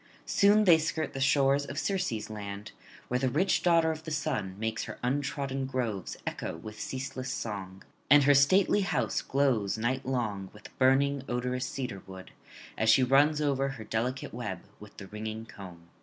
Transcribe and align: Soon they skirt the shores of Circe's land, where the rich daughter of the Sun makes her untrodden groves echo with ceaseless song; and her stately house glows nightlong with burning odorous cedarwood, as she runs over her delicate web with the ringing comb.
Soon 0.25 0.63
they 0.63 0.79
skirt 0.79 1.13
the 1.13 1.21
shores 1.21 1.63
of 1.63 1.77
Circe's 1.77 2.27
land, 2.31 2.71
where 3.07 3.19
the 3.19 3.29
rich 3.29 3.61
daughter 3.61 3.91
of 3.91 4.01
the 4.03 4.09
Sun 4.09 4.55
makes 4.57 4.85
her 4.85 4.97
untrodden 5.03 5.67
groves 5.67 6.17
echo 6.25 6.57
with 6.57 6.79
ceaseless 6.79 7.31
song; 7.31 7.83
and 8.09 8.23
her 8.23 8.33
stately 8.33 8.81
house 8.81 9.21
glows 9.21 9.77
nightlong 9.77 10.51
with 10.53 10.75
burning 10.79 11.21
odorous 11.29 11.67
cedarwood, 11.67 12.31
as 12.79 12.89
she 12.89 13.03
runs 13.03 13.41
over 13.41 13.67
her 13.67 13.83
delicate 13.83 14.33
web 14.33 14.61
with 14.79 14.97
the 14.97 15.05
ringing 15.05 15.45
comb. 15.45 15.87